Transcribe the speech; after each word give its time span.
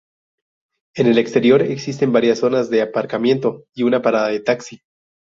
En 0.95 1.05
el 1.05 1.19
exterior 1.19 1.61
existen 1.61 2.11
varias 2.11 2.39
zonas 2.39 2.71
de 2.71 2.81
aparcamiento 2.81 3.65
y 3.75 3.83
una 3.83 4.01
parada 4.01 4.29
de 4.29 4.39
taxi. 4.39 4.81